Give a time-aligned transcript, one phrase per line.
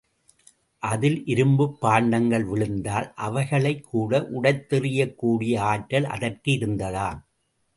[0.83, 7.19] அதில் இரும்புப் பாண்டங்கள் விழுந்தால் அவைகளைக்கூட உடைத்தெறியக் கூடிய ஆற்றல் அதற்கு இருந்ததாம்.